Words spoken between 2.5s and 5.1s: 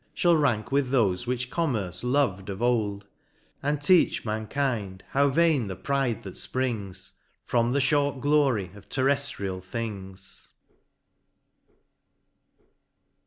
old; And teach mankind,